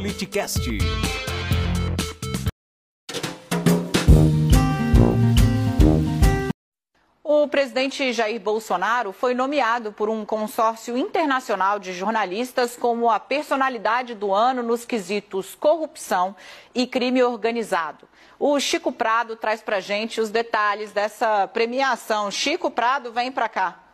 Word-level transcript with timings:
Politicast. 0.00 0.58
O 7.22 7.46
presidente 7.48 8.10
Jair 8.14 8.40
Bolsonaro 8.40 9.12
foi 9.12 9.34
nomeado 9.34 9.92
por 9.92 10.08
um 10.08 10.24
consórcio 10.24 10.96
internacional 10.96 11.78
de 11.78 11.92
jornalistas 11.92 12.76
como 12.76 13.10
a 13.10 13.20
personalidade 13.20 14.14
do 14.14 14.32
ano 14.32 14.62
nos 14.62 14.86
quesitos 14.86 15.54
corrupção 15.54 16.34
e 16.74 16.86
crime 16.86 17.22
organizado. 17.22 18.08
O 18.38 18.58
Chico 18.58 18.90
Prado 18.90 19.36
traz 19.36 19.60
para 19.60 19.80
gente 19.80 20.18
os 20.18 20.30
detalhes 20.30 20.92
dessa 20.92 21.46
premiação. 21.46 22.30
Chico 22.30 22.70
Prado, 22.70 23.12
vem 23.12 23.30
para 23.30 23.50
cá. 23.50 23.89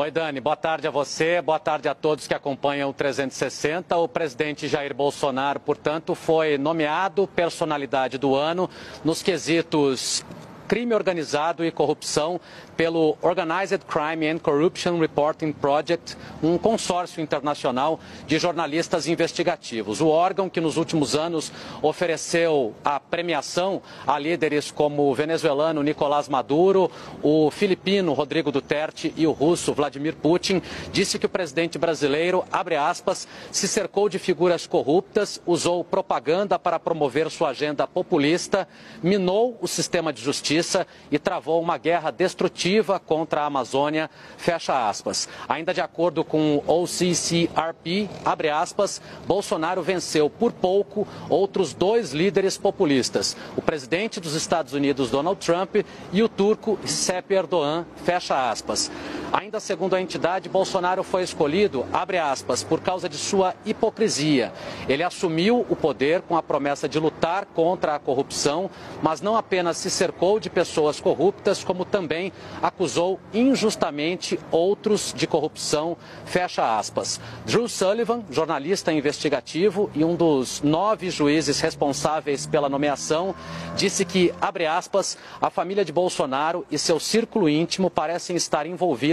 Oi, 0.00 0.12
Dani, 0.12 0.40
boa 0.40 0.54
tarde 0.54 0.86
a 0.86 0.92
você, 0.92 1.42
boa 1.42 1.58
tarde 1.58 1.88
a 1.88 1.94
todos 1.94 2.28
que 2.28 2.32
acompanham 2.32 2.88
o 2.88 2.92
360. 2.92 3.96
O 3.96 4.06
presidente 4.06 4.68
Jair 4.68 4.94
Bolsonaro, 4.94 5.58
portanto, 5.58 6.14
foi 6.14 6.56
nomeado 6.56 7.26
personalidade 7.26 8.16
do 8.16 8.36
ano 8.36 8.70
nos 9.04 9.24
quesitos 9.24 10.24
crime 10.68 10.94
organizado 10.94 11.64
e 11.64 11.70
corrupção 11.70 12.38
pelo 12.76 13.16
Organized 13.22 13.80
Crime 13.88 14.28
and 14.28 14.38
Corruption 14.38 15.00
Reporting 15.00 15.50
Project, 15.50 16.14
um 16.42 16.58
consórcio 16.58 17.22
internacional 17.22 17.98
de 18.26 18.38
jornalistas 18.38 19.08
investigativos. 19.08 20.02
O 20.02 20.08
órgão 20.08 20.48
que 20.48 20.60
nos 20.60 20.76
últimos 20.76 21.16
anos 21.16 21.50
ofereceu 21.80 22.74
a 22.84 23.00
premiação 23.00 23.80
a 24.06 24.18
líderes 24.18 24.70
como 24.70 25.10
o 25.10 25.14
venezuelano 25.14 25.82
Nicolás 25.82 26.28
Maduro, 26.28 26.90
o 27.22 27.50
filipino 27.50 28.12
Rodrigo 28.12 28.52
Duterte 28.52 29.12
e 29.16 29.26
o 29.26 29.32
russo 29.32 29.72
Vladimir 29.72 30.16
Putin, 30.16 30.60
disse 30.92 31.18
que 31.18 31.26
o 31.26 31.30
presidente 31.30 31.78
brasileiro, 31.78 32.44
abre 32.52 32.76
aspas, 32.76 33.26
se 33.50 33.66
cercou 33.66 34.08
de 34.08 34.18
figuras 34.18 34.66
corruptas, 34.66 35.40
usou 35.46 35.82
propaganda 35.82 36.58
para 36.58 36.78
promover 36.78 37.30
sua 37.30 37.48
agenda 37.48 37.86
populista, 37.86 38.68
minou 39.02 39.56
o 39.62 39.66
sistema 39.66 40.12
de 40.12 40.20
justiça 40.20 40.57
e 41.10 41.18
travou 41.18 41.60
uma 41.60 41.78
guerra 41.78 42.10
destrutiva 42.10 42.98
contra 42.98 43.42
a 43.42 43.46
Amazônia, 43.46 44.10
fecha 44.36 44.88
aspas. 44.88 45.28
Ainda 45.48 45.74
de 45.74 45.80
acordo 45.80 46.24
com 46.24 46.56
o 46.56 46.82
OCCRP, 46.82 48.08
abre 48.24 48.48
aspas, 48.50 49.00
Bolsonaro 49.26 49.82
venceu 49.82 50.28
por 50.28 50.52
pouco 50.52 51.06
outros 51.28 51.72
dois 51.72 52.12
líderes 52.12 52.58
populistas, 52.58 53.36
o 53.56 53.62
presidente 53.62 54.20
dos 54.20 54.34
Estados 54.34 54.72
Unidos, 54.72 55.10
Donald 55.10 55.44
Trump, 55.44 55.76
e 56.12 56.22
o 56.22 56.28
turco 56.28 56.78
Recep 56.82 57.32
Erdogan, 57.32 57.86
fecha 58.04 58.50
aspas. 58.50 58.90
Ainda 59.30 59.60
segundo 59.60 59.94
a 59.94 60.00
entidade, 60.00 60.48
Bolsonaro 60.48 61.02
foi 61.02 61.22
escolhido, 61.22 61.84
abre 61.92 62.16
aspas, 62.16 62.62
por 62.62 62.80
causa 62.80 63.10
de 63.10 63.18
sua 63.18 63.54
hipocrisia. 63.64 64.50
Ele 64.88 65.02
assumiu 65.02 65.66
o 65.68 65.76
poder 65.76 66.22
com 66.22 66.34
a 66.34 66.42
promessa 66.42 66.88
de 66.88 66.98
lutar 66.98 67.44
contra 67.44 67.94
a 67.94 67.98
corrupção, 67.98 68.70
mas 69.02 69.20
não 69.20 69.36
apenas 69.36 69.76
se 69.76 69.90
cercou 69.90 70.40
de 70.40 70.48
pessoas 70.48 70.98
corruptas, 70.98 71.62
como 71.62 71.84
também 71.84 72.32
acusou 72.62 73.20
injustamente 73.34 74.40
outros 74.50 75.12
de 75.14 75.26
corrupção, 75.26 75.96
fecha 76.24 76.78
aspas. 76.78 77.20
Drew 77.44 77.68
Sullivan, 77.68 78.22
jornalista 78.30 78.92
investigativo 78.92 79.90
e 79.94 80.04
um 80.04 80.16
dos 80.16 80.62
nove 80.62 81.10
juízes 81.10 81.60
responsáveis 81.60 82.46
pela 82.46 82.68
nomeação, 82.68 83.34
disse 83.76 84.06
que, 84.06 84.32
abre 84.40 84.64
aspas, 84.64 85.18
a 85.40 85.50
família 85.50 85.84
de 85.84 85.92
Bolsonaro 85.92 86.64
e 86.70 86.78
seu 86.78 86.98
círculo 86.98 87.46
íntimo 87.46 87.90
parecem 87.90 88.34
estar 88.34 88.66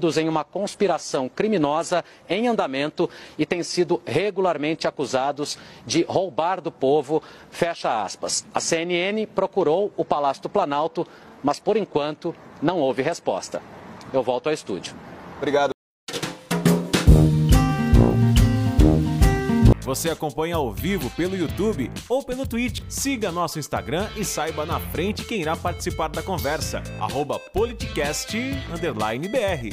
envolvidos 0.00 0.16
em 0.16 0.28
uma 0.28 0.42
conspiração 0.42 1.28
criminosa 1.28 2.02
em 2.28 2.48
andamento 2.48 3.08
e 3.38 3.44
têm 3.44 3.62
sido 3.62 4.00
regularmente 4.06 4.88
acusados 4.88 5.58
de 5.86 6.02
roubar 6.04 6.60
do 6.60 6.72
povo, 6.72 7.22
fecha 7.50 8.02
aspas. 8.02 8.46
A 8.54 8.60
CNN 8.60 9.26
procurou 9.26 9.92
o 9.96 10.04
Palácio 10.04 10.44
do 10.44 10.48
Planalto, 10.48 11.06
mas 11.42 11.60
por 11.60 11.76
enquanto 11.76 12.34
não 12.62 12.78
houve 12.78 13.02
resposta. 13.02 13.62
Eu 14.12 14.22
volto 14.22 14.48
ao 14.48 14.52
estúdio. 14.52 14.94
Obrigado. 15.36 15.72
Você 19.90 20.08
acompanha 20.08 20.54
ao 20.54 20.72
vivo 20.72 21.10
pelo 21.16 21.36
YouTube 21.36 21.90
ou 22.08 22.22
pelo 22.22 22.46
Twitch. 22.46 22.80
Siga 22.88 23.32
nosso 23.32 23.58
Instagram 23.58 24.08
e 24.16 24.24
saiba 24.24 24.64
na 24.64 24.78
frente 24.78 25.24
quem 25.24 25.40
irá 25.40 25.56
participar 25.56 26.06
da 26.06 26.22
conversa. 26.22 26.80
Arroba 27.00 27.40
politicast_br 27.40 29.66